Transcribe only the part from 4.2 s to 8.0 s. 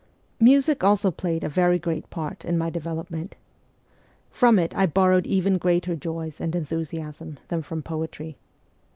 From it I borrowed even greater joys and enthusiasm than from